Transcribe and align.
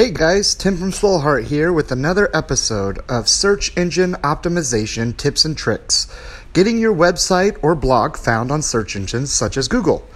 Hey 0.00 0.10
guys, 0.10 0.54
Tim 0.54 0.78
from 0.78 0.92
Swoleheart 0.92 1.44
here 1.44 1.74
with 1.74 1.92
another 1.92 2.34
episode 2.34 3.00
of 3.06 3.28
Search 3.28 3.76
Engine 3.76 4.14
Optimization 4.24 5.14
Tips 5.14 5.44
and 5.44 5.54
Tricks, 5.54 6.06
getting 6.54 6.78
your 6.78 6.94
website 6.94 7.58
or 7.62 7.74
blog 7.74 8.16
found 8.16 8.50
on 8.50 8.62
search 8.62 8.96
engines 8.96 9.30
such 9.30 9.58
as 9.58 9.68
Google. 9.68 10.08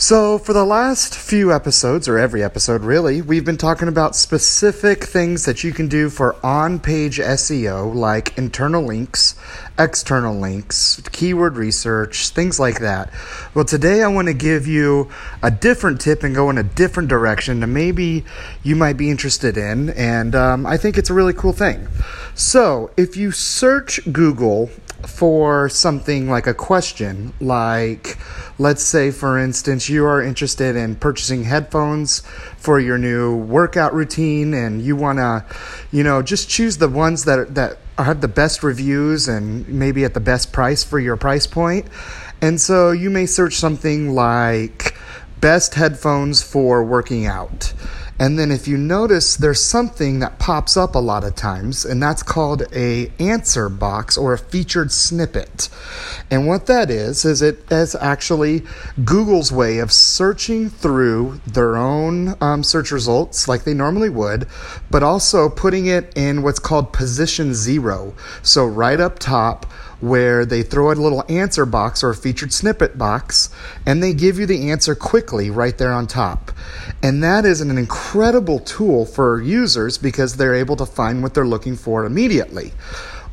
So, 0.00 0.38
for 0.38 0.52
the 0.52 0.64
last 0.64 1.16
few 1.16 1.52
episodes, 1.52 2.06
or 2.06 2.18
every 2.18 2.40
episode 2.40 2.82
really, 2.82 3.20
we've 3.20 3.44
been 3.44 3.56
talking 3.56 3.88
about 3.88 4.14
specific 4.14 5.02
things 5.02 5.44
that 5.44 5.64
you 5.64 5.72
can 5.72 5.88
do 5.88 6.08
for 6.08 6.36
on 6.46 6.78
page 6.78 7.18
SEO, 7.18 7.92
like 7.92 8.38
internal 8.38 8.84
links, 8.84 9.34
external 9.76 10.38
links, 10.38 11.02
keyword 11.10 11.56
research, 11.56 12.28
things 12.28 12.60
like 12.60 12.78
that. 12.78 13.12
Well, 13.54 13.64
today 13.64 14.04
I 14.04 14.06
want 14.06 14.28
to 14.28 14.34
give 14.34 14.68
you 14.68 15.10
a 15.42 15.50
different 15.50 16.00
tip 16.00 16.22
and 16.22 16.32
go 16.32 16.48
in 16.48 16.58
a 16.58 16.62
different 16.62 17.08
direction 17.08 17.58
that 17.58 17.66
maybe 17.66 18.24
you 18.62 18.76
might 18.76 18.98
be 18.98 19.10
interested 19.10 19.56
in, 19.56 19.90
and 19.90 20.32
um, 20.36 20.64
I 20.64 20.76
think 20.76 20.96
it's 20.96 21.10
a 21.10 21.14
really 21.14 21.34
cool 21.34 21.52
thing. 21.52 21.88
So, 22.36 22.92
if 22.96 23.16
you 23.16 23.32
search 23.32 23.98
Google 24.12 24.70
for 25.06 25.68
something 25.68 26.28
like 26.28 26.46
a 26.46 26.54
question, 26.54 27.32
like 27.40 28.18
let's 28.58 28.82
say, 28.82 29.10
for 29.10 29.38
instance, 29.38 29.88
you 29.88 30.04
are 30.04 30.22
interested 30.22 30.76
in 30.76 30.96
purchasing 30.96 31.44
headphones 31.44 32.20
for 32.56 32.80
your 32.80 32.98
new 32.98 33.36
workout 33.36 33.94
routine, 33.94 34.54
and 34.54 34.82
you 34.82 34.96
want 34.96 35.18
to, 35.18 35.44
you 35.92 36.02
know, 36.02 36.22
just 36.22 36.48
choose 36.48 36.78
the 36.78 36.88
ones 36.88 37.24
that 37.24 37.54
that 37.54 37.78
have 37.96 38.20
the 38.20 38.28
best 38.28 38.62
reviews 38.62 39.28
and 39.28 39.68
maybe 39.68 40.04
at 40.04 40.14
the 40.14 40.20
best 40.20 40.52
price 40.52 40.84
for 40.84 40.98
your 40.98 41.16
price 41.16 41.46
point. 41.46 41.86
And 42.40 42.60
so 42.60 42.92
you 42.92 43.10
may 43.10 43.26
search 43.26 43.54
something 43.54 44.14
like 44.14 44.96
best 45.40 45.74
headphones 45.74 46.42
for 46.42 46.84
working 46.84 47.26
out. 47.26 47.72
And 48.18 48.38
then 48.38 48.50
if 48.50 48.66
you 48.66 48.76
notice, 48.76 49.36
there's 49.36 49.62
something 49.62 50.18
that 50.18 50.38
pops 50.38 50.76
up 50.76 50.94
a 50.94 50.98
lot 50.98 51.22
of 51.22 51.36
times, 51.36 51.84
and 51.84 52.02
that's 52.02 52.22
called 52.22 52.64
a 52.74 53.12
answer 53.20 53.68
box 53.68 54.18
or 54.18 54.32
a 54.32 54.38
featured 54.38 54.90
snippet. 54.90 55.68
And 56.30 56.46
what 56.46 56.66
that 56.66 56.90
is, 56.90 57.24
is 57.24 57.42
it 57.42 57.70
is 57.70 57.94
actually 57.94 58.64
Google's 59.04 59.52
way 59.52 59.78
of 59.78 59.92
searching 59.92 60.68
through 60.68 61.40
their 61.46 61.76
own 61.76 62.36
um, 62.40 62.64
search 62.64 62.90
results 62.90 63.46
like 63.46 63.64
they 63.64 63.74
normally 63.74 64.10
would, 64.10 64.48
but 64.90 65.02
also 65.02 65.48
putting 65.48 65.86
it 65.86 66.12
in 66.16 66.42
what's 66.42 66.58
called 66.58 66.92
position 66.92 67.54
zero. 67.54 68.14
So 68.42 68.66
right 68.66 69.00
up 69.00 69.18
top, 69.18 69.64
where 70.00 70.44
they 70.44 70.62
throw 70.62 70.92
a 70.92 70.94
little 70.94 71.24
answer 71.28 71.66
box 71.66 72.02
or 72.02 72.10
a 72.10 72.14
featured 72.14 72.52
snippet 72.52 72.96
box 72.96 73.50
and 73.84 74.02
they 74.02 74.12
give 74.12 74.38
you 74.38 74.46
the 74.46 74.70
answer 74.70 74.94
quickly 74.94 75.50
right 75.50 75.78
there 75.78 75.92
on 75.92 76.06
top. 76.06 76.52
And 77.02 77.22
that 77.22 77.44
is 77.44 77.60
an 77.60 77.76
incredible 77.76 78.60
tool 78.60 79.06
for 79.06 79.40
users 79.42 79.98
because 79.98 80.36
they're 80.36 80.54
able 80.54 80.76
to 80.76 80.86
find 80.86 81.22
what 81.22 81.34
they're 81.34 81.46
looking 81.46 81.76
for 81.76 82.04
immediately. 82.04 82.72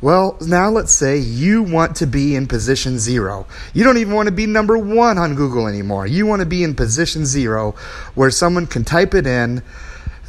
Well, 0.02 0.36
now 0.46 0.68
let's 0.68 0.92
say 0.92 1.16
you 1.16 1.62
want 1.62 1.96
to 1.96 2.06
be 2.06 2.36
in 2.36 2.46
position 2.46 2.98
zero. 2.98 3.46
You 3.72 3.82
don't 3.82 3.96
even 3.96 4.14
want 4.14 4.26
to 4.26 4.32
be 4.32 4.46
number 4.46 4.76
one 4.76 5.16
on 5.16 5.34
Google 5.34 5.66
anymore. 5.66 6.06
You 6.06 6.26
want 6.26 6.40
to 6.40 6.46
be 6.46 6.62
in 6.62 6.74
position 6.74 7.24
zero 7.24 7.72
where 8.14 8.30
someone 8.30 8.66
can 8.66 8.84
type 8.84 9.14
it 9.14 9.26
in 9.26 9.62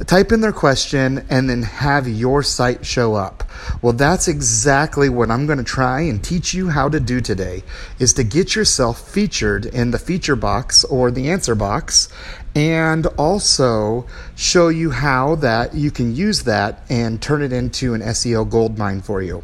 type 0.05 0.31
in 0.31 0.41
their 0.41 0.51
question 0.51 1.25
and 1.29 1.49
then 1.49 1.63
have 1.63 2.07
your 2.07 2.43
site 2.43 2.85
show 2.85 3.15
up. 3.15 3.43
Well, 3.81 3.93
that's 3.93 4.27
exactly 4.27 5.09
what 5.09 5.31
I'm 5.31 5.45
going 5.45 5.57
to 5.57 5.63
try 5.63 6.01
and 6.01 6.23
teach 6.23 6.53
you 6.53 6.69
how 6.69 6.89
to 6.89 6.99
do 6.99 7.21
today 7.21 7.63
is 7.99 8.13
to 8.13 8.23
get 8.23 8.55
yourself 8.55 9.09
featured 9.09 9.65
in 9.65 9.91
the 9.91 9.99
feature 9.99 10.35
box 10.35 10.83
or 10.83 11.09
the 11.09 11.29
answer 11.29 11.55
box 11.55 12.09
and 12.57 13.05
also 13.19 14.03
show 14.35 14.69
you 14.69 14.89
how 14.89 15.35
that 15.35 15.75
you 15.75 15.91
can 15.91 16.15
use 16.15 16.41
that 16.41 16.81
and 16.89 17.21
turn 17.21 17.43
it 17.43 17.53
into 17.53 17.93
an 17.93 18.01
SEO 18.01 18.49
gold 18.49 18.79
mine 18.79 18.99
for 18.99 19.21
you. 19.21 19.43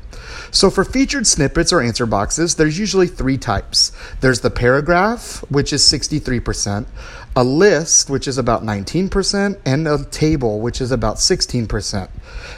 So 0.50 0.72
for 0.72 0.84
featured 0.84 1.28
snippets 1.28 1.72
or 1.72 1.80
answer 1.80 2.08
boxes, 2.08 2.56
there's 2.56 2.80
usually 2.80 3.06
three 3.06 3.38
types. 3.38 3.92
There's 4.22 4.40
the 4.40 4.50
paragraph, 4.50 5.46
which 5.52 5.72
is 5.72 5.84
63%, 5.84 6.88
a 7.36 7.44
list, 7.44 8.10
which 8.10 8.28
is 8.28 8.40
about 8.40 8.64
19%, 8.64 9.60
and 9.64 9.88
a 9.88 10.06
table, 10.06 10.60
which 10.60 10.82
is 10.82 10.92
about 10.92 11.18
16%. 11.18 12.10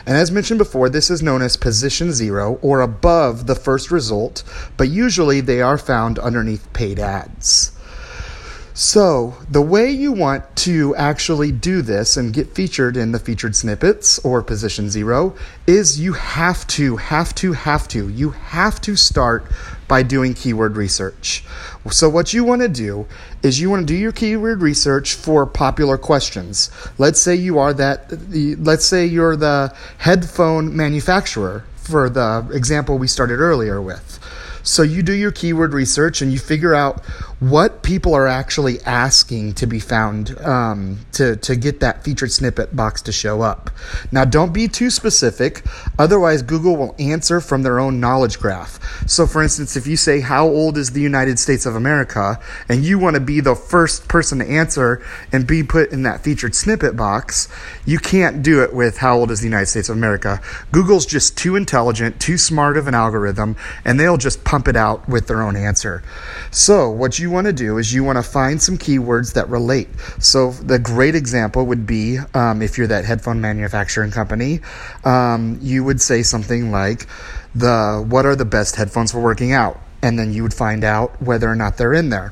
And 0.05 0.15
as 0.15 0.31
mentioned 0.31 0.59
before, 0.59 0.87
this 0.87 1.09
is 1.09 1.21
known 1.21 1.41
as 1.41 1.57
position 1.57 2.13
zero 2.13 2.59
or 2.61 2.79
above 2.79 3.47
the 3.47 3.55
first 3.55 3.91
result, 3.91 4.45
but 4.77 4.87
usually 4.87 5.41
they 5.41 5.61
are 5.61 5.77
found 5.77 6.17
underneath 6.17 6.71
paid 6.71 6.97
ads. 6.97 7.74
So, 8.77 9.35
the 9.49 9.61
way 9.61 9.89
you 9.89 10.11
want 10.11 10.53
to 10.57 10.93
actually 10.97 11.53
do 11.53 11.81
this 11.81 12.17
and 12.17 12.33
get 12.33 12.53
featured 12.53 12.97
in 12.97 13.13
the 13.13 13.19
featured 13.19 13.55
snippets 13.55 14.19
or 14.19 14.43
position 14.43 14.89
zero 14.89 15.33
is 15.65 15.97
you 15.97 16.11
have 16.11 16.67
to, 16.67 16.97
have 16.97 17.33
to, 17.35 17.53
have 17.53 17.87
to, 17.87 18.09
you 18.09 18.31
have 18.31 18.81
to 18.81 18.97
start 18.97 19.45
by 19.87 20.03
doing 20.03 20.33
keyword 20.33 20.75
research. 20.75 21.45
So, 21.89 22.09
what 22.09 22.33
you 22.33 22.43
want 22.43 22.63
to 22.63 22.67
do 22.67 23.07
is 23.43 23.61
you 23.61 23.69
want 23.69 23.87
to 23.87 23.93
do 23.93 23.97
your 23.97 24.11
keyword 24.11 24.61
research 24.61 25.13
for 25.13 25.45
popular 25.45 25.97
questions. 25.97 26.69
Let's 26.97 27.21
say 27.21 27.33
you 27.33 27.57
are 27.59 27.73
that, 27.75 28.11
let's 28.61 28.83
say 28.83 29.05
you're 29.05 29.37
the 29.37 29.73
headphone 29.99 30.75
manufacturer 30.75 31.63
for 31.77 32.09
the 32.09 32.45
example 32.51 32.97
we 32.97 33.07
started 33.07 33.39
earlier 33.39 33.81
with. 33.81 34.19
So 34.65 34.81
you 34.81 35.03
do 35.03 35.13
your 35.13 35.31
keyword 35.31 35.73
research 35.73 36.23
and 36.23 36.33
you 36.33 36.39
figure 36.39 36.73
out 36.73 37.03
what 37.39 37.83
people 37.83 38.13
are 38.13 38.27
actually 38.27 38.81
asking 38.83 39.53
to 39.53 39.67
be 39.67 39.79
found 39.79 40.37
um, 40.39 40.99
to, 41.11 41.35
to 41.35 41.55
get 41.55 41.81
that 41.81 42.03
featured 42.03 42.31
snippet 42.31 42.75
box 42.75 43.01
to 43.01 43.11
show 43.11 43.41
up. 43.41 43.69
Now, 44.11 44.23
don't 44.23 44.53
be 44.53 44.67
too 44.67 44.89
specific, 44.89 45.65
otherwise, 45.99 46.41
Google 46.41 46.77
will 46.77 46.95
answer 46.97 47.41
from 47.41 47.63
their 47.63 47.79
own 47.79 47.99
knowledge 47.99 48.39
graph. 48.39 48.79
So, 49.07 49.27
for 49.27 49.43
instance, 49.43 49.75
if 49.75 49.85
you 49.85 49.97
say, 49.97 50.21
How 50.21 50.47
old 50.47 50.77
is 50.77 50.91
the 50.91 51.01
United 51.01 51.37
States 51.37 51.65
of 51.65 51.75
America? 51.75 52.39
and 52.69 52.83
you 52.83 52.97
want 52.97 53.15
to 53.15 53.19
be 53.19 53.39
the 53.39 53.55
first 53.55 54.07
person 54.07 54.39
to 54.39 54.45
answer 54.45 55.03
and 55.31 55.45
be 55.45 55.63
put 55.63 55.91
in 55.91 56.03
that 56.03 56.23
featured 56.23 56.55
snippet 56.55 56.95
box, 56.95 57.47
you 57.85 57.99
can't 57.99 58.41
do 58.43 58.63
it 58.63 58.73
with 58.73 58.97
How 58.97 59.17
old 59.17 59.31
is 59.31 59.39
the 59.41 59.47
United 59.47 59.67
States 59.67 59.89
of 59.89 59.97
America? 59.97 60.41
Google's 60.71 61.05
just 61.05 61.37
too 61.37 61.55
intelligent, 61.55 62.19
too 62.19 62.37
smart 62.37 62.77
of 62.77 62.87
an 62.87 62.95
algorithm, 62.95 63.55
and 63.83 63.99
they'll 63.99 64.17
just 64.17 64.43
pump 64.43 64.67
it 64.67 64.75
out 64.75 65.07
with 65.09 65.27
their 65.27 65.41
own 65.41 65.55
answer. 65.55 66.01
So, 66.49 66.89
what 66.89 67.19
you 67.19 67.24
want 67.29 67.47
to 67.47 67.53
do 67.53 67.77
is 67.77 67.93
you 67.93 68.03
want 68.03 68.17
to 68.17 68.23
find 68.23 68.61
some 68.61 68.77
keywords 68.77 69.33
that 69.33 69.49
relate. 69.49 69.89
So, 70.19 70.51
the 70.51 70.79
great 70.79 71.15
example 71.15 71.65
would 71.65 71.85
be 71.85 72.19
um, 72.33 72.61
if 72.61 72.77
you're 72.77 72.87
that 72.87 73.05
headphone 73.05 73.41
manufacturing 73.41 74.11
company, 74.11 74.61
um, 75.03 75.59
you 75.61 75.83
would 75.83 76.01
say 76.01 76.23
something 76.23 76.71
like, 76.71 77.07
the 77.53 78.05
what 78.07 78.25
are 78.25 78.35
the 78.35 78.45
best 78.45 78.75
headphones 78.75 79.13
for 79.13 79.21
working 79.21 79.53
out 79.53 79.79
and 80.05 80.19
then 80.19 80.31
you 80.31 80.43
would 80.43 80.53
find 80.53 80.83
out 80.83 81.19
whether 81.19 81.49
or 81.49 81.55
not 81.55 81.77
they're 81.77 81.93
in 81.93 82.09
there. 82.09 82.31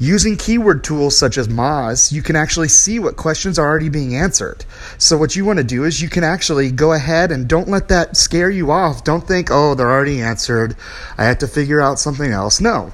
Using 0.00 0.36
keyword 0.36 0.82
tools 0.82 1.16
such 1.16 1.38
as 1.38 1.46
Moz, 1.46 2.10
you 2.10 2.22
can 2.22 2.34
actually 2.34 2.66
see 2.66 2.98
what 2.98 3.16
questions 3.16 3.56
are 3.56 3.68
already 3.68 3.88
being 3.88 4.16
answered. 4.16 4.64
So, 4.98 5.16
what 5.16 5.36
you 5.36 5.44
want 5.44 5.58
to 5.58 5.64
do 5.64 5.84
is 5.84 6.02
you 6.02 6.08
can 6.08 6.24
actually 6.24 6.72
go 6.72 6.92
ahead 6.92 7.30
and 7.30 7.46
don't 7.46 7.68
let 7.68 7.88
that 7.88 8.16
scare 8.16 8.50
you 8.50 8.72
off. 8.72 9.04
Don't 9.04 9.26
think, 9.26 9.48
oh, 9.52 9.76
they're 9.76 9.90
already 9.90 10.20
answered. 10.20 10.74
I 11.16 11.24
have 11.24 11.38
to 11.38 11.46
figure 11.46 11.80
out 11.80 12.00
something 12.00 12.32
else. 12.32 12.60
No. 12.60 12.92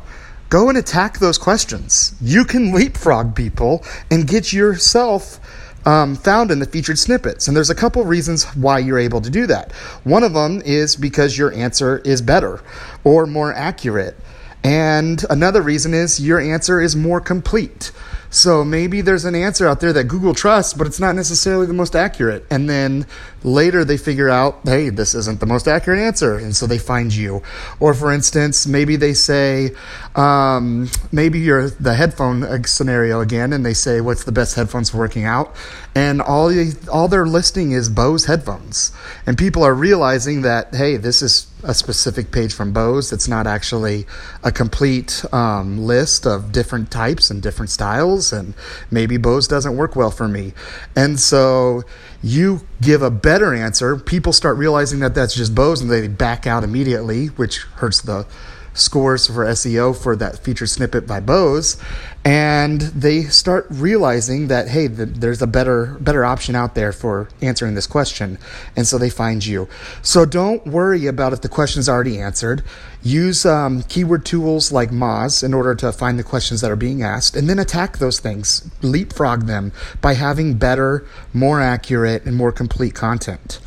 Go 0.51 0.69
and 0.69 0.77
attack 0.77 1.19
those 1.19 1.39
questions. 1.39 2.15
You 2.21 2.45
can 2.45 2.73
leapfrog 2.75 3.37
people 3.37 3.85
and 4.11 4.27
get 4.27 4.53
yourself 4.53 5.39
um, 5.87 6.17
found 6.17 6.51
in 6.51 6.59
the 6.59 6.67
featured 6.67 6.99
snippets. 6.99 7.47
And 7.47 7.57
there's 7.57 7.71
a 7.71 7.75
couple 7.75 8.05
reasons 8.05 8.45
why 8.57 8.81
you're 8.81 8.99
able 8.99 9.21
to 9.21 9.31
do 9.31 9.47
that. 9.47 9.73
One 10.03 10.25
of 10.25 10.35
them 10.35 10.61
is 10.63 10.97
because 10.97 11.39
your 11.39 11.53
answer 11.53 11.99
is 11.99 12.21
better 12.21 12.61
or 13.05 13.27
more 13.27 13.55
accurate. 13.55 14.17
And 14.63 15.25
another 15.31 15.63
reason 15.63 15.95
is 15.95 16.21
your 16.21 16.41
answer 16.41 16.81
is 16.81 16.95
more 16.97 17.21
complete. 17.21 17.93
So 18.31 18.65
maybe 18.65 19.01
there's 19.01 19.25
an 19.25 19.35
answer 19.35 19.67
out 19.67 19.81
there 19.81 19.93
that 19.93 20.05
Google 20.05 20.35
trusts, 20.35 20.73
but 20.73 20.87
it's 20.87 21.01
not 21.01 21.17
necessarily 21.17 21.67
the 21.67 21.75
most 21.75 21.97
accurate. 21.97 22.47
And 22.51 22.71
then 22.71 23.07
later 23.43 23.85
they 23.85 23.97
figure 23.97 24.29
out, 24.29 24.61
hey, 24.65 24.89
this 24.89 25.15
isn't 25.15 25.41
the 25.41 25.47
most 25.47 25.67
accurate 25.67 25.99
answer. 25.99 26.37
And 26.37 26.55
so 26.55 26.67
they 26.67 26.79
find 26.79 27.13
you. 27.13 27.43
Or 27.81 27.93
for 27.93 28.13
instance, 28.13 28.67
maybe 28.67 28.95
they 28.97 29.15
say, 29.15 29.75
um, 30.15 30.89
maybe 31.11 31.41
you're 31.41 31.71
the 31.71 31.95
headphone 31.95 32.65
scenario 32.65 33.21
again, 33.21 33.53
and 33.53 33.67
they 33.67 33.75
say, 33.75 34.01
what's 34.01 34.25
the 34.25 34.33
best 34.33 34.55
headphones 34.55 34.91
for 34.91 34.99
working 34.99 35.25
out? 35.25 35.55
And 35.95 36.23
all, 36.23 36.53
all 36.93 37.09
they're 37.09 37.27
listing 37.27 37.73
is 37.73 37.89
Bose 37.89 38.27
headphones. 38.27 38.93
And 39.27 39.37
people 39.37 39.65
are 39.65 39.75
realizing 39.75 40.43
that, 40.43 40.75
hey, 40.75 40.97
this 40.97 41.21
is 41.21 41.49
a 41.63 41.75
specific 41.75 42.31
page 42.31 42.55
from 42.55 42.73
Bose. 42.73 43.13
It's 43.13 43.29
not 43.29 43.47
actually 43.47 44.07
a 44.43 44.53
complete 44.53 45.25
um, 45.33 45.79
list 45.79 46.27
of 46.27 46.53
different 46.53 46.91
types 46.91 47.31
and 47.31 47.43
different 47.43 47.71
styles, 47.71 48.20
and 48.33 48.55
maybe 48.91 49.17
Bose 49.17 49.49
doesn't 49.49 49.77
work 49.77 49.97
well 49.97 50.11
for 50.11 50.29
me. 50.29 50.53
And 50.95 51.19
so 51.19 51.83
you 52.23 52.67
give 52.81 53.03
a 53.03 53.11
better 53.11 53.55
answer. 53.55 53.97
People 53.97 54.33
start 54.33 54.57
realizing 54.59 55.01
that 55.01 55.15
that's 55.15 55.35
just 55.35 55.55
Bose, 55.55 55.81
and 55.81 55.91
they 55.91 56.07
back 56.09 56.47
out 56.47 56.63
immediately, 56.65 57.27
which 57.29 57.61
hurts 57.77 58.03
the 58.03 58.27
scores 58.75 59.27
for 59.27 59.45
SEO 59.47 59.97
for 59.97 60.17
that 60.17 60.39
featured 60.39 60.69
snippet 60.69 61.07
by 61.07 61.21
Bose, 61.21 61.77
and 62.25 62.81
they 62.81 63.23
start 63.25 63.67
realizing 63.71 64.49
that 64.49 64.69
hey, 64.69 64.87
the, 64.87 65.07
there's 65.07 65.43
a 65.43 65.47
better 65.47 65.97
better 66.01 66.25
option 66.25 66.55
out 66.55 66.75
there 66.75 66.93
for 66.93 67.29
answering 67.41 67.75
this 67.75 67.87
question, 67.87 68.39
and 68.77 68.87
so 68.87 68.99
they 68.99 69.11
find 69.11 69.45
you. 69.45 69.69
So 70.03 70.25
don't 70.25 70.67
worry 70.67 71.07
about 71.07 71.33
if 71.33 71.41
the 71.41 71.49
question 71.49 71.81
is 71.81 71.89
already 71.89 72.21
answered. 72.21 72.63
Use 73.03 73.47
um, 73.47 73.83
keyword 73.85 74.27
tools 74.27 74.71
like 74.71 74.91
Moz 74.91 75.43
in 75.43 75.55
order 75.55 75.75
to 75.77 75.91
find 75.91 76.19
the 76.19 76.23
questions 76.23 76.61
that 76.61 76.71
are 76.71 76.77
being 76.77 77.03
asked, 77.03 77.35
and 77.35 77.49
then 77.49 77.59
attack 77.59 77.99
those 77.99 78.21
things, 78.21 78.71
leapfrog 78.83 79.47
them 79.47 79.73
by 80.03 80.15
having 80.15 80.55
better, 80.55 81.07
more 81.33 81.61
accurate, 81.61 82.25
and 82.27 82.37
more 82.37 82.53
complete 82.53 82.95
content. 82.95 83.59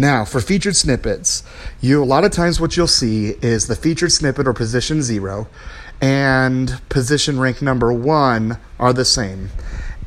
Now, 0.00 0.24
for 0.24 0.40
featured 0.40 0.76
snippets, 0.76 1.42
you 1.80 2.00
a 2.00 2.06
lot 2.06 2.22
of 2.22 2.30
times 2.30 2.60
what 2.60 2.76
you'll 2.76 2.86
see 2.86 3.34
is 3.42 3.66
the 3.66 3.74
featured 3.74 4.12
snippet 4.12 4.46
or 4.46 4.52
position 4.52 5.02
zero 5.02 5.48
and 6.00 6.80
position 6.88 7.40
rank 7.40 7.60
number 7.60 7.92
one 7.92 8.58
are 8.78 8.92
the 8.92 9.04
same. 9.04 9.50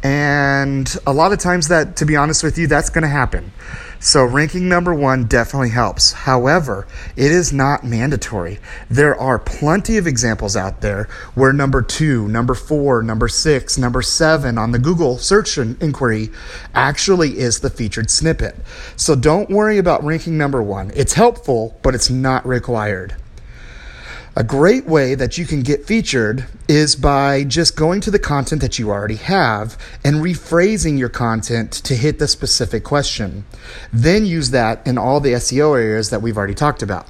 And 0.03 0.93
a 1.05 1.13
lot 1.13 1.31
of 1.31 1.39
times 1.39 1.67
that, 1.67 1.95
to 1.97 2.05
be 2.05 2.15
honest 2.15 2.43
with 2.43 2.57
you, 2.57 2.67
that's 2.67 2.89
going 2.89 3.03
to 3.03 3.07
happen. 3.07 3.51
So 3.99 4.25
ranking 4.25 4.67
number 4.67 4.95
one 4.95 5.25
definitely 5.25 5.69
helps. 5.69 6.11
However, 6.11 6.87
it 7.15 7.31
is 7.31 7.53
not 7.53 7.83
mandatory. 7.83 8.57
There 8.89 9.15
are 9.15 9.37
plenty 9.37 9.97
of 9.97 10.07
examples 10.07 10.55
out 10.55 10.81
there 10.81 11.03
where 11.35 11.53
number 11.53 11.83
two, 11.83 12.27
number 12.27 12.55
four, 12.55 13.03
number 13.03 13.27
six, 13.27 13.77
number 13.77 14.01
seven 14.01 14.57
on 14.57 14.71
the 14.71 14.79
Google 14.79 15.19
search 15.19 15.55
inquiry 15.59 16.31
actually 16.73 17.37
is 17.37 17.59
the 17.59 17.69
featured 17.69 18.09
snippet. 18.09 18.55
So 18.95 19.13
don't 19.13 19.51
worry 19.51 19.77
about 19.77 20.03
ranking 20.03 20.35
number 20.35 20.63
one. 20.63 20.91
It's 20.95 21.13
helpful, 21.13 21.77
but 21.83 21.93
it's 21.93 22.09
not 22.09 22.43
required. 22.43 23.15
A 24.33 24.45
great 24.45 24.85
way 24.85 25.13
that 25.13 25.37
you 25.37 25.45
can 25.45 25.61
get 25.61 25.85
featured 25.85 26.45
is 26.69 26.95
by 26.95 27.43
just 27.43 27.75
going 27.75 27.99
to 27.99 28.09
the 28.09 28.17
content 28.17 28.61
that 28.61 28.79
you 28.79 28.89
already 28.89 29.17
have 29.17 29.77
and 30.05 30.17
rephrasing 30.17 30.97
your 30.97 31.09
content 31.09 31.73
to 31.73 31.97
hit 31.97 32.17
the 32.17 32.29
specific 32.29 32.85
question. 32.85 33.43
Then 33.91 34.25
use 34.25 34.51
that 34.51 34.87
in 34.87 34.97
all 34.97 35.19
the 35.19 35.33
SEO 35.33 35.77
areas 35.77 36.11
that 36.11 36.21
we've 36.21 36.37
already 36.37 36.53
talked 36.53 36.81
about. 36.81 37.07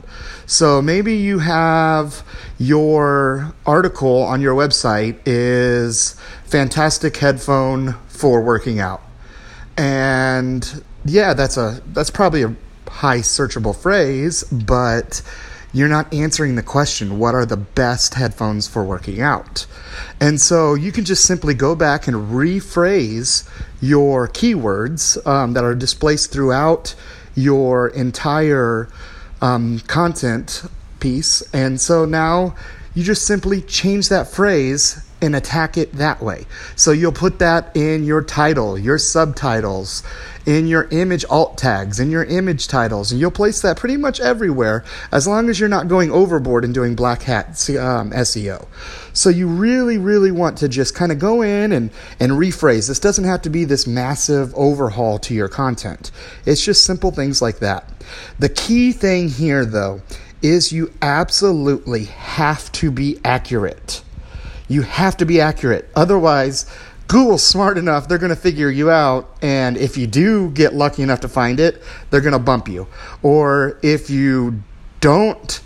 So 0.48 0.82
maybe 0.82 1.16
you 1.16 1.38
have 1.38 2.24
your 2.58 3.54
article 3.68 4.24
on 4.24 4.42
your 4.42 4.56
website 4.56 5.20
is 5.24 6.16
fantastic 6.46 7.18
headphone 7.18 7.94
for 8.08 8.42
working 8.42 8.80
out. 8.80 9.04
And 9.78 10.84
yeah, 11.06 11.36
that's 11.36 11.56
a 11.56 11.84
that's 11.94 12.10
probably 12.10 12.42
a 12.42 12.56
high 12.88 13.20
searchable 13.20 13.76
phrase, 13.76 14.44
but 14.46 15.22
you're 15.74 15.88
not 15.88 16.14
answering 16.14 16.56
the 16.56 16.64
question 16.64 17.18
what 17.18 17.34
are 17.34 17.46
the 17.46 17.58
best 17.58 18.16
headphones 18.16 18.68
for 18.68 18.84
working 18.84 19.22
out? 19.22 19.66
And 20.20 20.40
so 20.40 20.74
you 20.74 20.92
can 20.92 21.06
just 21.06 21.26
simply 21.26 21.54
go 21.54 21.76
back 21.76 22.08
and 22.08 22.16
rephrase 22.16 23.48
your 23.82 24.28
keywords 24.28 25.26
um, 25.26 25.54
that 25.54 25.64
are 25.64 25.76
displaced 25.76 26.32
throughout 26.32 26.96
your 27.36 27.88
entire 27.90 28.90
um, 29.42 29.80
content 29.82 30.64
piece. 31.00 31.42
And 31.54 31.80
so 31.80 32.06
now 32.06 32.56
you 32.94 33.04
just 33.04 33.26
simply 33.26 33.62
change 33.62 34.10
that 34.10 34.28
phrase 34.28 35.06
and 35.22 35.36
attack 35.36 35.78
it 35.78 35.94
that 35.94 36.22
way. 36.22 36.46
So 36.76 36.92
you'll 36.92 37.12
put 37.12 37.40
that 37.40 37.76
in 37.76 38.04
your 38.04 38.24
title, 38.24 38.78
your 38.78 38.98
subtitles, 38.98 40.04
in 40.46 40.68
your 40.68 40.88
image 40.92 41.24
alt 41.30 41.58
tags, 41.58 42.00
in 42.00 42.10
your 42.10 42.24
image 42.24 42.68
titles, 42.68 43.12
and 43.12 43.22
you'll 43.22 43.32
place 43.32 43.62
that 43.62 43.78
pretty 43.78 43.98
much 43.98 44.20
everywhere 44.20 44.84
as 45.12 45.28
long 45.28 45.50
as 45.50 45.60
you're 45.60 45.70
not 45.70 45.88
going 45.88 46.12
overboard 46.12 46.66
and 46.66 46.74
doing 46.74 46.96
black 46.96 47.22
hat 47.22 47.48
um, 47.72 48.12
SEO. 48.12 48.66
So 49.14 49.30
you 49.30 49.48
really, 49.48 49.98
really 49.98 50.32
want 50.32 50.58
to 50.60 50.70
just 50.70 50.96
kind 50.96 51.12
of 51.12 51.20
go 51.20 51.42
in 51.42 51.72
and, 51.72 51.92
and 52.20 52.32
rephrase. 52.34 52.88
This 52.88 53.00
doesn't 53.00 53.26
have 53.26 53.42
to 53.44 53.50
be 53.50 53.66
this 53.66 53.86
massive 53.86 54.54
overhaul 54.56 55.20
to 55.20 55.34
your 55.34 55.50
content. 55.50 56.12
It's 56.46 56.64
just 56.64 56.86
simple 56.86 57.12
things 57.12 57.42
like 57.42 57.60
that. 57.60 57.88
The 58.40 58.50
key 58.50 58.92
thing 58.92 59.30
here, 59.30 59.66
though, 59.66 60.02
is 60.42 60.72
you 60.72 60.92
absolutely 61.02 62.06
have 62.06 62.72
to 62.72 62.90
be 62.90 63.20
accurate. 63.24 64.02
You 64.72 64.84
have 64.84 65.18
to 65.18 65.26
be 65.26 65.42
accurate. 65.42 65.90
Otherwise, 65.96 66.66
Google's 67.08 67.44
smart 67.44 67.78
enough, 67.78 68.08
they're 68.08 68.18
going 68.18 68.30
to 68.30 68.38
figure 68.38 68.70
you 68.70 68.90
out. 68.90 69.30
And 69.42 69.76
if 69.76 69.98
you 69.98 70.08
do 70.08 70.50
get 70.52 70.74
lucky 70.74 71.04
enough 71.04 71.20
to 71.22 71.28
find 71.28 71.60
it, 71.60 71.82
they're 72.10 72.22
going 72.22 72.32
to 72.34 72.40
bump 72.40 72.70
you. 72.70 72.88
Or 73.22 73.78
if 73.84 74.10
you 74.10 74.64
don't 75.02 75.62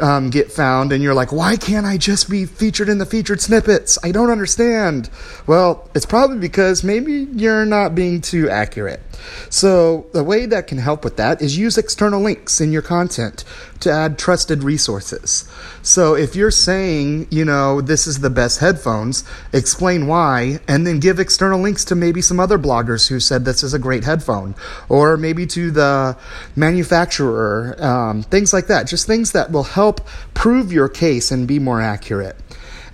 um, 0.00 0.30
get 0.30 0.50
found 0.50 0.92
and 0.92 1.02
you're 1.02 1.14
like, 1.14 1.32
why 1.32 1.56
can't 1.56 1.86
I 1.86 1.98
just 1.98 2.28
be 2.28 2.46
featured 2.46 2.88
in 2.88 2.98
the 2.98 3.06
featured 3.06 3.40
snippets? 3.40 3.96
I 4.02 4.10
don't 4.10 4.30
understand. 4.30 5.08
Well, 5.46 5.88
it's 5.94 6.06
probably 6.06 6.38
because 6.38 6.82
maybe 6.82 7.28
you're 7.32 7.64
not 7.64 7.94
being 7.94 8.20
too 8.20 8.50
accurate. 8.50 9.00
So, 9.50 10.06
the 10.12 10.24
way 10.24 10.46
that 10.46 10.66
can 10.66 10.78
help 10.78 11.04
with 11.04 11.16
that 11.16 11.40
is 11.40 11.56
use 11.56 11.78
external 11.78 12.20
links 12.20 12.60
in 12.60 12.72
your 12.72 12.82
content 12.82 13.44
to 13.80 13.90
add 13.90 14.18
trusted 14.18 14.62
resources. 14.62 15.48
So, 15.82 16.14
if 16.14 16.36
you're 16.36 16.50
saying, 16.50 17.28
you 17.30 17.44
know, 17.44 17.80
this 17.80 18.06
is 18.06 18.20
the 18.20 18.30
best 18.30 18.60
headphones, 18.60 19.24
explain 19.52 20.06
why, 20.06 20.60
and 20.68 20.86
then 20.86 21.00
give 21.00 21.18
external 21.18 21.60
links 21.60 21.84
to 21.86 21.94
maybe 21.94 22.20
some 22.20 22.40
other 22.40 22.58
bloggers 22.58 23.08
who 23.08 23.20
said 23.20 23.44
this 23.44 23.62
is 23.62 23.74
a 23.74 23.78
great 23.78 24.04
headphone, 24.04 24.54
or 24.88 25.16
maybe 25.16 25.46
to 25.46 25.70
the 25.70 26.16
manufacturer, 26.56 27.76
um, 27.82 28.22
things 28.22 28.52
like 28.52 28.66
that. 28.66 28.86
Just 28.86 29.06
things 29.06 29.32
that 29.32 29.50
will 29.50 29.64
help 29.64 30.06
prove 30.34 30.72
your 30.72 30.88
case 30.88 31.30
and 31.30 31.46
be 31.46 31.58
more 31.58 31.80
accurate. 31.80 32.36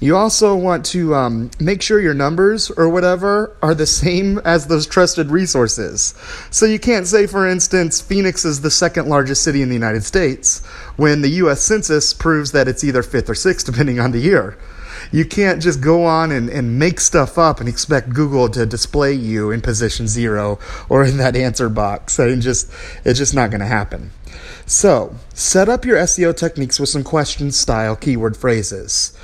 You 0.04 0.18
also 0.18 0.54
want 0.54 0.84
to 0.86 1.14
um, 1.14 1.50
make 1.58 1.80
sure 1.80 1.98
your 1.98 2.12
numbers 2.12 2.70
or 2.70 2.90
whatever 2.90 3.56
are 3.62 3.74
the 3.74 3.86
same 3.86 4.36
as 4.44 4.66
those 4.66 4.86
trusted 4.86 5.30
resources. 5.30 6.12
So 6.50 6.66
you 6.66 6.78
can't 6.78 7.06
say, 7.06 7.26
for 7.26 7.48
instance, 7.48 8.02
Phoenix 8.02 8.44
is 8.44 8.60
the 8.60 8.70
second 8.70 9.08
largest 9.08 9.42
city 9.42 9.62
in 9.62 9.70
the 9.70 9.74
United 9.74 10.04
States 10.04 10.62
when 10.96 11.22
the 11.22 11.30
US 11.44 11.62
Census 11.62 12.12
proves 12.12 12.52
that 12.52 12.68
it's 12.68 12.84
either 12.84 13.02
fifth 13.02 13.30
or 13.30 13.34
sixth, 13.34 13.64
depending 13.72 13.98
on 13.98 14.10
the 14.12 14.18
year. 14.18 14.58
You 15.10 15.24
can't 15.24 15.62
just 15.62 15.80
go 15.80 16.04
on 16.04 16.30
and, 16.32 16.50
and 16.50 16.78
make 16.78 17.00
stuff 17.00 17.38
up 17.38 17.58
and 17.58 17.66
expect 17.66 18.10
Google 18.12 18.50
to 18.50 18.66
display 18.66 19.14
you 19.14 19.50
in 19.50 19.62
position 19.62 20.06
zero 20.06 20.58
or 20.90 21.02
in 21.02 21.16
that 21.16 21.34
answer 21.34 21.70
box. 21.70 22.18
And 22.18 22.42
just 22.42 22.70
it's 23.06 23.18
just 23.18 23.34
not 23.34 23.48
going 23.48 23.62
to 23.62 23.66
happen. 23.66 24.10
So, 24.66 25.16
set 25.32 25.70
up 25.70 25.86
your 25.86 25.96
SEO 25.96 26.36
techniques 26.36 26.78
with 26.78 26.90
some 26.90 27.04
question 27.04 27.50
style 27.52 27.96
keyword 27.96 28.36
phrases. 28.36 29.16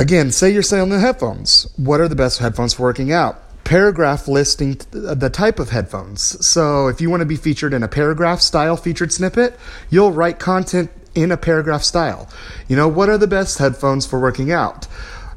Again, 0.00 0.32
say 0.32 0.48
you're 0.48 0.62
selling 0.62 0.88
the 0.88 0.98
headphones. 0.98 1.70
What 1.76 2.00
are 2.00 2.08
the 2.08 2.16
best 2.16 2.38
headphones 2.38 2.72
for 2.72 2.84
working 2.84 3.12
out? 3.12 3.38
Paragraph 3.64 4.28
listing 4.28 4.80
the 4.92 5.28
type 5.28 5.58
of 5.58 5.68
headphones. 5.68 6.22
So 6.44 6.88
if 6.88 7.02
you 7.02 7.10
want 7.10 7.20
to 7.20 7.26
be 7.26 7.36
featured 7.36 7.74
in 7.74 7.82
a 7.82 7.88
paragraph 7.88 8.40
style 8.40 8.78
featured 8.78 9.12
snippet, 9.12 9.60
you'll 9.90 10.12
write 10.12 10.38
content 10.38 10.90
in 11.14 11.30
a 11.30 11.36
paragraph 11.36 11.82
style. 11.82 12.30
You 12.66 12.76
know, 12.76 12.88
what 12.88 13.10
are 13.10 13.18
the 13.18 13.26
best 13.26 13.58
headphones 13.58 14.06
for 14.06 14.18
working 14.18 14.50
out? 14.50 14.86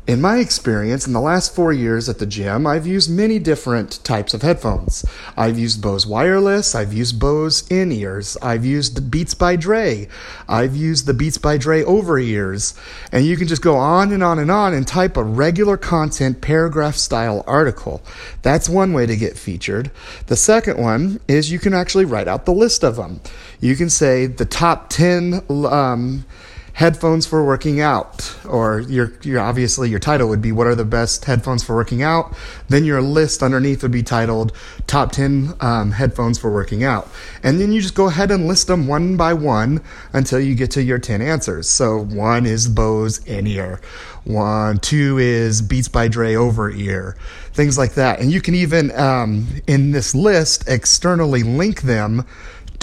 In 0.05 0.19
my 0.19 0.39
experience, 0.39 1.07
in 1.07 1.13
the 1.13 1.21
last 1.21 1.55
four 1.55 1.71
years 1.71 2.09
at 2.09 2.19
the 2.19 2.25
gym, 2.25 2.67
I've 2.67 2.85
used 2.85 3.09
many 3.09 3.39
different 3.39 4.03
types 4.03 4.33
of 4.33 4.41
headphones. 4.41 5.05
I've 5.37 5.57
used 5.57 5.81
Bose 5.81 6.05
wireless, 6.05 6.75
I've 6.75 6.91
used 6.91 7.21
Bose 7.21 7.65
in 7.69 7.89
ears, 7.89 8.35
I've 8.41 8.65
used 8.65 9.09
Beats 9.09 9.33
by 9.33 9.55
Dre, 9.55 10.09
I've 10.45 10.75
used 10.75 11.05
the 11.05 11.13
Beats 11.13 11.37
by 11.37 11.55
Dre 11.55 11.83
over 11.83 12.19
ears, 12.19 12.73
and 13.13 13.25
you 13.25 13.37
can 13.37 13.47
just 13.47 13.61
go 13.61 13.77
on 13.77 14.11
and 14.11 14.21
on 14.21 14.39
and 14.39 14.51
on 14.51 14.73
and 14.73 14.85
type 14.85 15.15
a 15.15 15.23
regular 15.23 15.77
content 15.77 16.41
paragraph 16.41 16.95
style 16.97 17.41
article. 17.47 18.03
That's 18.41 18.67
one 18.67 18.91
way 18.91 19.05
to 19.05 19.15
get 19.15 19.37
featured. 19.37 19.89
The 20.27 20.35
second 20.35 20.83
one 20.83 21.21
is 21.29 21.49
you 21.49 21.59
can 21.59 21.73
actually 21.73 22.05
write 22.05 22.27
out 22.27 22.43
the 22.43 22.51
list 22.51 22.83
of 22.83 22.97
them. 22.97 23.21
You 23.61 23.77
can 23.77 23.89
say 23.89 24.25
the 24.25 24.43
top 24.43 24.89
10 24.89 25.45
um, 25.49 26.25
headphones 26.73 27.25
for 27.25 27.45
working 27.45 27.79
out 27.79 28.35
or 28.45 28.79
your, 28.81 29.13
your 29.21 29.39
obviously 29.39 29.89
your 29.89 29.99
title 29.99 30.27
would 30.27 30.41
be 30.41 30.51
what 30.51 30.65
are 30.65 30.75
the 30.75 30.83
best 30.83 31.25
headphones 31.25 31.63
for 31.63 31.75
working 31.75 32.01
out? 32.01 32.35
Then 32.67 32.83
your 32.83 33.01
list 33.01 33.43
underneath 33.43 33.83
would 33.83 33.91
be 33.91 34.03
titled 34.03 34.51
top 34.87 35.11
10 35.11 35.53
um, 35.59 35.91
headphones 35.91 36.39
for 36.39 36.51
working 36.51 36.83
out. 36.83 37.07
And 37.43 37.59
then 37.59 37.71
you 37.71 37.81
just 37.81 37.95
go 37.95 38.07
ahead 38.07 38.31
and 38.31 38.47
list 38.47 38.67
them 38.67 38.87
one 38.87 39.17
by 39.17 39.33
one 39.33 39.81
until 40.13 40.39
you 40.39 40.55
get 40.55 40.71
to 40.71 40.83
your 40.83 40.99
10 40.99 41.21
answers. 41.21 41.69
So 41.69 41.99
one 41.99 42.45
is 42.45 42.67
bose 42.67 43.19
in-ear 43.25 43.79
one 44.23 44.77
two 44.79 45.17
is 45.17 45.61
beats 45.61 45.87
by 45.87 46.07
dre 46.07 46.35
over 46.35 46.71
ear. 46.71 47.17
Things 47.51 47.77
like 47.77 47.93
that. 47.95 48.19
And 48.19 48.31
you 48.31 48.41
can 48.41 48.55
even 48.55 48.91
um, 48.97 49.47
in 49.67 49.91
this 49.91 50.15
list 50.15 50.67
externally 50.67 51.43
link 51.43 51.81
them 51.81 52.25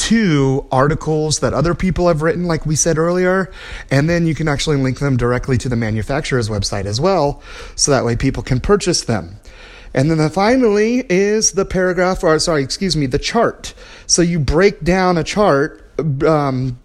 to 0.00 0.66
articles 0.73 1.40
that 1.40 1.52
other 1.52 1.75
people 1.75 2.09
have 2.09 2.23
written, 2.23 2.45
like 2.45 2.64
we 2.64 2.75
said 2.75 2.99
earlier, 2.99 3.50
and 3.90 4.09
then 4.09 4.26
you 4.26 4.35
can 4.35 4.49
actually 4.49 4.76
link 4.76 4.99
them 4.99 5.16
directly 5.16 5.59
to 5.59 5.69
the 5.69 5.76
manufacturer's 5.76 6.49
website 6.49 6.87
as 6.87 7.00
well, 7.00 7.42
so 7.76 7.90
that 7.90 8.04
way 8.04 8.16
people 8.16 8.42
can 8.42 8.61
purchase 8.61 9.04
them. 9.04 9.37
And 9.92 10.11
then 10.11 10.19
the 10.19 10.30
finally 10.30 11.04
is 11.09 11.52
the 11.52 11.64
paragraph, 11.64 12.23
or 12.23 12.38
sorry, 12.38 12.62
excuse 12.62 12.97
me, 12.97 13.07
the 13.07 13.19
chart. 13.19 13.75
So 14.07 14.23
you 14.23 14.38
break 14.38 14.83
down 14.83 15.19
a 15.19 15.25
chart 15.25 15.85
um, 16.25 16.78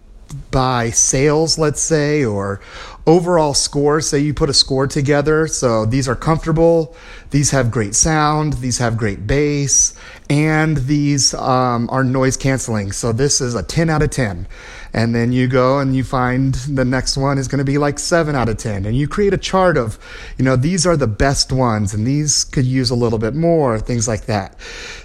by 0.51 0.89
sales, 0.89 1.57
let's 1.57 1.81
say, 1.81 2.25
or 2.25 2.59
overall 3.07 3.53
score. 3.53 4.01
Say 4.01 4.19
you 4.19 4.33
put 4.33 4.49
a 4.49 4.53
score 4.53 4.87
together. 4.87 5.47
So 5.47 5.85
these 5.85 6.07
are 6.07 6.15
comfortable, 6.15 6.95
these 7.29 7.51
have 7.51 7.71
great 7.71 7.95
sound, 7.95 8.53
these 8.53 8.77
have 8.79 8.97
great 8.97 9.27
bass, 9.27 9.93
and 10.29 10.77
these 10.77 11.33
um, 11.35 11.89
are 11.91 12.03
noise 12.03 12.37
canceling. 12.37 12.91
So 12.91 13.11
this 13.11 13.41
is 13.41 13.55
a 13.55 13.63
10 13.63 13.89
out 13.89 14.01
of 14.01 14.09
10. 14.09 14.47
And 14.93 15.13
then 15.13 15.33
you 15.33 15.47
go 15.47 15.79
and 15.79 15.93
you 15.93 16.05
find 16.05 16.55
the 16.55 16.85
next 16.85 17.17
one 17.17 17.37
is 17.37 17.49
going 17.49 17.59
to 17.59 17.65
be 17.65 17.77
like 17.77 17.99
7 17.99 18.33
out 18.33 18.47
of 18.47 18.57
10. 18.57 18.85
And 18.85 18.95
you 18.95 19.09
create 19.09 19.33
a 19.33 19.37
chart 19.37 19.77
of, 19.77 19.99
you 20.37 20.45
know, 20.45 20.55
these 20.55 20.87
are 20.87 20.95
the 20.95 21.05
best 21.05 21.51
ones 21.51 21.93
and 21.93 22.07
these 22.07 22.45
could 22.45 22.65
use 22.65 22.89
a 22.89 22.95
little 22.95 23.19
bit 23.19 23.35
more, 23.35 23.77
things 23.77 24.07
like 24.07 24.25
that. 24.27 24.55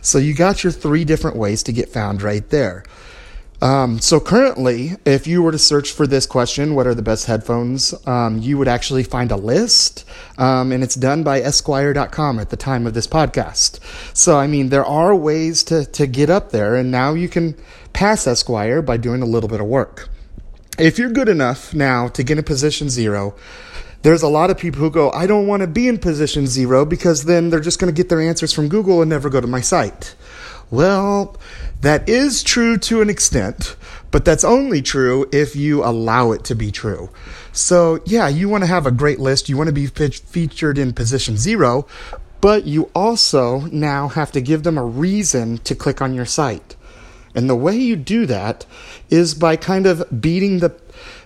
So 0.00 0.18
you 0.18 0.32
got 0.32 0.62
your 0.62 0.72
three 0.72 1.04
different 1.04 1.36
ways 1.36 1.64
to 1.64 1.72
get 1.72 1.88
found 1.88 2.22
right 2.22 2.48
there. 2.50 2.84
Um, 3.62 3.98
so 3.98 4.20
currently, 4.20 4.92
if 5.04 5.26
you 5.26 5.42
were 5.42 5.52
to 5.52 5.58
search 5.58 5.92
for 5.92 6.06
this 6.06 6.24
question, 6.24 6.74
what 6.74 6.86
are 6.86 6.94
the 6.94 7.02
best 7.02 7.26
headphones? 7.26 7.94
Um, 8.06 8.38
you 8.38 8.56
would 8.56 8.68
actually 8.68 9.02
find 9.02 9.30
a 9.30 9.36
list, 9.36 10.06
um, 10.38 10.72
and 10.72 10.82
it's 10.82 10.94
done 10.94 11.22
by 11.22 11.40
Esquire.com 11.40 12.38
at 12.38 12.48
the 12.48 12.56
time 12.56 12.86
of 12.86 12.94
this 12.94 13.06
podcast. 13.06 13.78
So 14.16 14.38
I 14.38 14.46
mean, 14.46 14.70
there 14.70 14.84
are 14.84 15.14
ways 15.14 15.62
to 15.64 15.84
to 15.84 16.06
get 16.06 16.30
up 16.30 16.52
there, 16.52 16.74
and 16.74 16.90
now 16.90 17.12
you 17.12 17.28
can 17.28 17.54
pass 17.92 18.26
Esquire 18.26 18.80
by 18.80 18.96
doing 18.96 19.20
a 19.20 19.26
little 19.26 19.48
bit 19.48 19.60
of 19.60 19.66
work. 19.66 20.08
If 20.78 20.98
you're 20.98 21.10
good 21.10 21.28
enough 21.28 21.74
now 21.74 22.08
to 22.08 22.22
get 22.22 22.38
in 22.38 22.44
position 22.44 22.88
zero, 22.88 23.34
there's 24.02 24.22
a 24.22 24.28
lot 24.28 24.48
of 24.48 24.56
people 24.56 24.80
who 24.80 24.90
go, 24.90 25.10
I 25.10 25.26
don't 25.26 25.46
want 25.46 25.60
to 25.60 25.66
be 25.66 25.86
in 25.86 25.98
position 25.98 26.46
zero 26.46 26.86
because 26.86 27.24
then 27.24 27.50
they're 27.50 27.60
just 27.60 27.78
going 27.78 27.92
to 27.92 27.96
get 27.96 28.08
their 28.08 28.22
answers 28.22 28.52
from 28.54 28.68
Google 28.68 29.02
and 29.02 29.10
never 29.10 29.28
go 29.28 29.42
to 29.42 29.46
my 29.46 29.60
site. 29.60 30.14
Well, 30.70 31.36
that 31.80 32.08
is 32.08 32.42
true 32.42 32.78
to 32.78 33.02
an 33.02 33.10
extent, 33.10 33.76
but 34.10 34.24
that's 34.24 34.44
only 34.44 34.82
true 34.82 35.28
if 35.32 35.56
you 35.56 35.84
allow 35.84 36.30
it 36.32 36.44
to 36.44 36.54
be 36.54 36.70
true. 36.70 37.10
So, 37.52 38.00
yeah, 38.06 38.28
you 38.28 38.48
want 38.48 38.62
to 38.62 38.68
have 38.68 38.86
a 38.86 38.92
great 38.92 39.18
list. 39.18 39.48
You 39.48 39.56
want 39.56 39.68
to 39.68 39.72
be 39.72 39.86
featured 39.86 40.78
in 40.78 40.92
position 40.92 41.36
zero, 41.36 41.86
but 42.40 42.66
you 42.66 42.90
also 42.94 43.60
now 43.72 44.08
have 44.08 44.30
to 44.32 44.40
give 44.40 44.62
them 44.62 44.78
a 44.78 44.84
reason 44.84 45.58
to 45.58 45.74
click 45.74 46.00
on 46.00 46.14
your 46.14 46.24
site. 46.24 46.76
And 47.34 47.48
the 47.48 47.56
way 47.56 47.76
you 47.76 47.96
do 47.96 48.26
that 48.26 48.66
is 49.08 49.34
by 49.34 49.56
kind 49.56 49.86
of 49.86 50.04
beating 50.20 50.58
the 50.58 50.74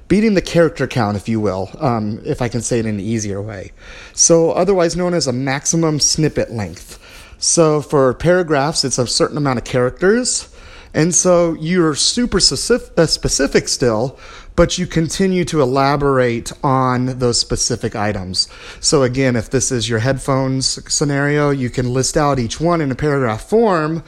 beating 0.07 0.35
the 0.35 0.43
character 0.43 0.87
count, 0.87 1.17
if 1.17 1.31
you 1.31 1.41
will, 1.41 1.71
um, 1.81 2.21
if 2.27 2.43
I 2.43 2.49
can 2.49 2.61
say 2.61 2.79
it 2.79 2.87
in 2.87 2.97
an 2.97 3.01
easier 3.01 3.41
way. 3.41 3.73
So, 4.13 4.53
otherwise 4.53 4.97
known 4.97 5.15
as 5.15 5.27
a 5.27 5.33
maximum 5.33 5.99
snippet 5.99 6.51
length. 6.51 6.99
So 7.45 7.83
for 7.83 8.15
paragraphs, 8.15 8.85
it's 8.85 8.97
a 8.97 9.07
certain 9.07 9.37
amount 9.37 9.59
of 9.59 9.67
characters. 9.67 10.49
And 10.95 11.15
so 11.15 11.53
you're 11.53 11.95
super 11.95 12.39
uh, 12.39 13.07
specific 13.07 13.69
still, 13.69 14.19
but 14.57 14.79
you 14.79 14.87
continue 14.87 15.45
to 15.45 15.61
elaborate 15.61 16.53
on 16.65 17.19
those 17.19 17.39
specific 17.39 17.95
items. 17.95 18.49
So 18.81 19.03
again, 19.03 19.37
if 19.37 19.51
this 19.51 19.71
is 19.71 19.91
your 19.91 19.99
headphones 19.99 20.91
scenario, 20.91 21.51
you 21.51 21.69
can 21.69 21.93
list 21.93 22.17
out 22.17 22.39
each 22.39 22.63
one 22.63 22.81
in 22.81 22.91
a 22.91 22.95
paragraph 22.95 23.47
form. 23.47 24.03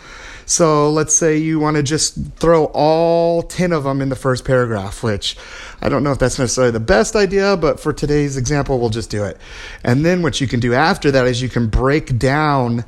So 0.46 0.88
let's 0.90 1.14
say 1.14 1.36
you 1.36 1.58
want 1.60 1.76
to 1.76 1.82
just 1.82 2.14
throw 2.36 2.66
all 2.72 3.42
10 3.42 3.72
of 3.72 3.84
them 3.84 4.00
in 4.00 4.08
the 4.08 4.16
first 4.16 4.46
paragraph, 4.46 5.02
which 5.02 5.36
I 5.82 5.90
don't 5.90 6.02
know 6.02 6.12
if 6.12 6.18
that's 6.18 6.38
necessarily 6.38 6.70
the 6.70 6.80
best 6.80 7.14
idea, 7.16 7.58
but 7.58 7.80
for 7.80 7.92
today's 7.92 8.38
example, 8.38 8.78
we'll 8.78 8.88
just 8.88 9.10
do 9.10 9.24
it. 9.24 9.36
And 9.84 10.06
then 10.06 10.22
what 10.22 10.40
you 10.40 10.46
can 10.46 10.60
do 10.60 10.72
after 10.72 11.10
that 11.10 11.26
is 11.26 11.42
you 11.42 11.50
can 11.50 11.66
break 11.66 12.16
down 12.16 12.84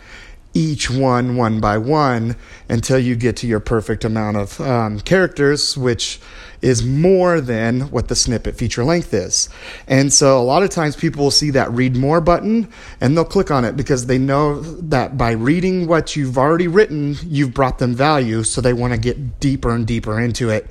each 0.54 0.90
one 0.90 1.36
one 1.36 1.60
by 1.60 1.78
one 1.78 2.36
until 2.68 2.98
you 2.98 3.14
get 3.16 3.36
to 3.36 3.46
your 3.46 3.60
perfect 3.60 4.04
amount 4.04 4.36
of 4.36 4.60
um, 4.60 5.00
characters, 5.00 5.76
which 5.76 6.20
is 6.60 6.84
more 6.84 7.40
than 7.40 7.82
what 7.90 8.08
the 8.08 8.16
snippet 8.16 8.56
feature 8.56 8.84
length 8.84 9.14
is. 9.14 9.48
And 9.86 10.12
so 10.12 10.38
a 10.38 10.42
lot 10.42 10.62
of 10.62 10.70
times 10.70 10.96
people 10.96 11.24
will 11.24 11.30
see 11.30 11.50
that 11.50 11.70
read 11.70 11.96
more 11.96 12.20
button 12.20 12.72
and 13.00 13.16
they'll 13.16 13.24
click 13.24 13.50
on 13.50 13.64
it 13.64 13.76
because 13.76 14.06
they 14.06 14.18
know 14.18 14.60
that 14.60 15.16
by 15.16 15.32
reading 15.32 15.86
what 15.86 16.16
you've 16.16 16.38
already 16.38 16.68
written, 16.68 17.16
you've 17.24 17.54
brought 17.54 17.78
them 17.78 17.94
value. 17.94 18.42
So 18.42 18.60
they 18.60 18.72
want 18.72 18.92
to 18.92 18.98
get 18.98 19.40
deeper 19.40 19.74
and 19.74 19.86
deeper 19.86 20.20
into 20.20 20.50
it 20.50 20.66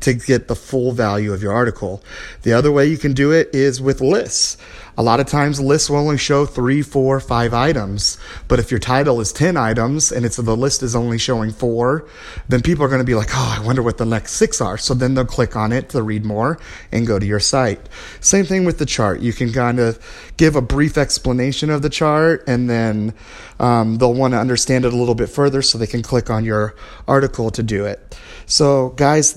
to 0.00 0.14
get 0.14 0.48
the 0.48 0.56
full 0.56 0.92
value 0.92 1.32
of 1.32 1.42
your 1.42 1.52
article. 1.52 2.02
The 2.42 2.52
other 2.52 2.72
way 2.72 2.86
you 2.86 2.98
can 2.98 3.12
do 3.12 3.32
it 3.32 3.54
is 3.54 3.80
with 3.80 4.00
lists. 4.00 4.56
A 4.98 5.02
lot 5.02 5.20
of 5.20 5.26
times 5.26 5.58
lists 5.58 5.88
will 5.88 5.96
only 5.96 6.18
show 6.18 6.44
three, 6.44 6.82
four, 6.82 7.18
five 7.18 7.54
items. 7.54 8.18
But 8.46 8.58
if 8.58 8.70
your 8.70 8.80
title 8.80 9.20
is 9.20 9.32
10 9.32 9.56
items 9.56 10.12
and 10.12 10.26
it's 10.26 10.36
the 10.36 10.56
list 10.56 10.82
is 10.82 10.94
only 10.94 11.16
showing 11.16 11.50
four, 11.50 12.06
then 12.48 12.60
people 12.60 12.84
are 12.84 12.88
going 12.88 13.00
to 13.00 13.04
be 13.04 13.14
like, 13.14 13.30
oh, 13.32 13.58
I 13.58 13.64
wonder 13.64 13.82
what 13.82 13.96
the 13.96 14.04
next 14.04 14.32
six 14.32 14.60
are. 14.60 14.76
So 14.76 14.92
then 14.92 15.14
they'll 15.14 15.24
click 15.32 15.56
on 15.56 15.72
it 15.72 15.88
to 15.88 16.02
read 16.02 16.24
more 16.24 16.58
and 16.92 17.06
go 17.06 17.18
to 17.18 17.24
your 17.24 17.40
site. 17.40 17.80
Same 18.20 18.44
thing 18.44 18.64
with 18.64 18.78
the 18.78 18.86
chart. 18.86 19.20
You 19.20 19.32
can 19.32 19.52
kind 19.52 19.80
of 19.80 19.98
give 20.36 20.54
a 20.54 20.62
brief 20.62 20.98
explanation 20.98 21.70
of 21.70 21.82
the 21.82 21.90
chart 21.90 22.44
and 22.46 22.68
then 22.68 23.14
um, 23.58 23.96
they'll 23.96 24.14
want 24.14 24.34
to 24.34 24.38
understand 24.38 24.84
it 24.84 24.92
a 24.92 24.96
little 24.96 25.14
bit 25.14 25.30
further 25.30 25.62
so 25.62 25.78
they 25.78 25.86
can 25.86 26.02
click 26.02 26.28
on 26.28 26.44
your 26.44 26.74
article 27.08 27.50
to 27.50 27.62
do 27.62 27.86
it. 27.86 28.16
So, 28.46 28.90
guys, 28.90 29.34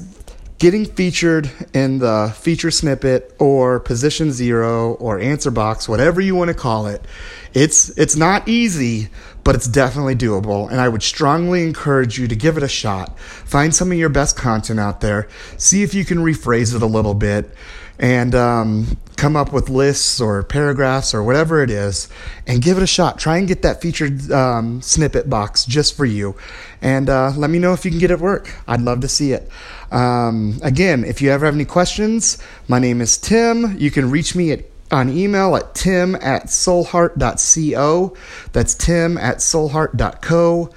getting 0.57 0.85
featured 0.85 1.49
in 1.73 1.99
the 1.99 2.33
feature 2.35 2.71
snippet 2.71 3.35
or 3.39 3.79
position 3.79 4.31
zero 4.31 4.93
or 4.95 5.19
answer 5.19 5.51
box, 5.51 5.87
whatever 5.87 6.21
you 6.21 6.35
want 6.35 6.49
to 6.49 6.53
call 6.53 6.87
it, 6.87 7.05
it's 7.53 7.89
it's 7.97 8.15
not 8.15 8.47
easy, 8.47 9.09
but 9.45 9.55
it's 9.55 9.67
definitely 9.67 10.15
doable. 10.15 10.69
And 10.69 10.81
I 10.81 10.89
would 10.89 11.03
strongly 11.03 11.63
encourage 11.63 12.19
you 12.19 12.27
to 12.27 12.35
give 12.35 12.57
it 12.57 12.63
a 12.63 12.67
shot. 12.67 13.17
Find 13.19 13.73
some 13.73 13.91
of 13.91 13.97
your 13.97 14.09
best 14.09 14.35
content 14.35 14.79
out 14.79 14.99
there. 14.99 15.29
See 15.55 15.83
if 15.83 15.93
you 15.93 16.03
can 16.03 16.17
rephrase 16.17 16.75
it 16.75 16.81
a 16.81 16.87
little 16.87 17.13
bit 17.13 17.53
and 17.99 18.33
um, 18.35 18.97
come 19.15 19.35
up 19.35 19.53
with 19.53 19.69
lists 19.69 20.19
or 20.19 20.43
paragraphs 20.43 21.13
or 21.13 21.23
whatever 21.23 21.61
it 21.61 21.69
is 21.69 22.09
and 22.47 22.61
give 22.61 22.77
it 22.77 22.83
a 22.83 22.87
shot. 22.87 23.19
Try 23.19 23.37
and 23.37 23.47
get 23.47 23.61
that 23.61 23.81
featured 23.81 24.31
um, 24.31 24.81
snippet 24.81 25.29
box 25.29 25.63
just 25.63 25.95
for 25.95 26.05
you. 26.05 26.35
And 26.81 27.07
uh, 27.07 27.31
let 27.37 27.51
me 27.51 27.59
know 27.59 27.73
if 27.73 27.85
you 27.85 27.91
can 27.91 27.99
get 27.99 28.09
it 28.09 28.19
work. 28.19 28.51
I'd 28.67 28.81
love 28.81 29.01
to 29.01 29.07
see 29.07 29.31
it. 29.31 29.47
Um, 29.91 30.59
again, 30.63 31.05
if 31.05 31.21
you 31.21 31.29
ever 31.29 31.45
have 31.45 31.55
any 31.55 31.65
questions, 31.65 32.39
my 32.67 32.79
name 32.79 32.99
is 32.99 33.15
Tim. 33.17 33.77
You 33.77 33.91
can 33.91 34.09
reach 34.09 34.35
me 34.35 34.51
at 34.51 34.74
on 34.91 35.09
email 35.09 35.55
at 35.55 35.73
tim 35.75 36.15
at 36.15 36.45
soulheart.co. 36.45 38.15
That's 38.53 38.75
tim 38.75 39.17
at 39.17 39.37
soulheart.co. 39.37 40.69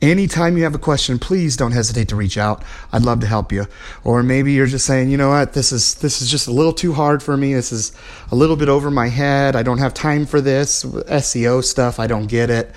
Anytime 0.00 0.56
you 0.56 0.62
have 0.62 0.76
a 0.76 0.78
question, 0.78 1.18
please 1.18 1.56
don't 1.56 1.72
hesitate 1.72 2.08
to 2.08 2.16
reach 2.16 2.38
out. 2.38 2.62
I'd 2.92 3.02
love 3.02 3.18
to 3.20 3.26
help 3.26 3.50
you. 3.50 3.66
Or 4.04 4.22
maybe 4.22 4.52
you're 4.52 4.66
just 4.66 4.86
saying, 4.86 5.10
you 5.10 5.16
know 5.16 5.30
what, 5.30 5.54
this 5.54 5.72
is 5.72 5.96
this 5.96 6.22
is 6.22 6.30
just 6.30 6.46
a 6.46 6.52
little 6.52 6.72
too 6.72 6.92
hard 6.92 7.20
for 7.20 7.36
me. 7.36 7.52
This 7.52 7.72
is 7.72 7.90
a 8.30 8.36
little 8.36 8.54
bit 8.54 8.68
over 8.68 8.92
my 8.92 9.08
head. 9.08 9.56
I 9.56 9.64
don't 9.64 9.78
have 9.78 9.94
time 9.94 10.24
for 10.24 10.40
this 10.40 10.84
SEO 10.84 11.64
stuff. 11.64 11.98
I 11.98 12.06
don't 12.06 12.28
get 12.28 12.48
it. 12.48 12.70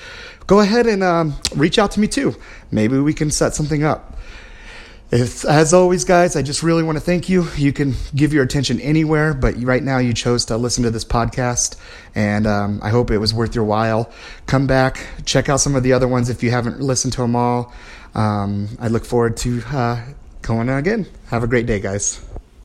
Go 0.47 0.61
ahead 0.61 0.87
and 0.87 1.03
um, 1.03 1.35
reach 1.55 1.77
out 1.77 1.91
to 1.91 1.99
me 1.99 2.07
too. 2.07 2.35
Maybe 2.71 2.97
we 2.97 3.13
can 3.13 3.29
set 3.29 3.53
something 3.53 3.83
up. 3.83 4.17
If, 5.11 5.43
as 5.43 5.73
always, 5.73 6.05
guys, 6.05 6.37
I 6.37 6.41
just 6.41 6.63
really 6.63 6.83
want 6.83 6.97
to 6.97 7.03
thank 7.03 7.27
you. 7.27 7.49
You 7.57 7.73
can 7.73 7.95
give 8.15 8.31
your 8.31 8.45
attention 8.45 8.79
anywhere, 8.79 9.33
but 9.33 9.61
right 9.61 9.83
now 9.83 9.97
you 9.97 10.13
chose 10.13 10.45
to 10.45 10.55
listen 10.55 10.85
to 10.85 10.89
this 10.89 11.03
podcast, 11.03 11.75
and 12.15 12.47
um, 12.47 12.79
I 12.81 12.91
hope 12.91 13.11
it 13.11 13.17
was 13.17 13.33
worth 13.33 13.53
your 13.53 13.65
while. 13.65 14.09
Come 14.45 14.67
back, 14.67 15.05
check 15.25 15.49
out 15.49 15.57
some 15.57 15.75
of 15.75 15.83
the 15.83 15.91
other 15.91 16.07
ones 16.07 16.29
if 16.29 16.41
you 16.41 16.51
haven't 16.51 16.79
listened 16.79 17.11
to 17.13 17.21
them 17.23 17.35
all. 17.35 17.73
Um, 18.15 18.69
I 18.79 18.87
look 18.87 19.03
forward 19.03 19.35
to 19.37 19.61
uh, 19.67 20.01
going 20.43 20.69
again. 20.69 21.07
Have 21.27 21.43
a 21.43 21.47
great 21.47 21.65
day, 21.65 21.81
guys. 21.81 22.23